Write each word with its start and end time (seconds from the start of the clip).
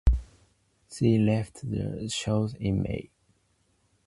She 0.91 1.19
left 1.19 1.59
the 1.61 2.09
show 2.09 2.49
in 2.59 2.81
May. 2.81 3.11